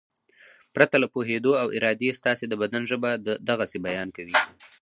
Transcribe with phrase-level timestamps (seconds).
[0.75, 3.09] پرته له پوهېدو او ارادې ستاسې د بدن ژبه
[3.47, 4.35] د غسې بیان کوي.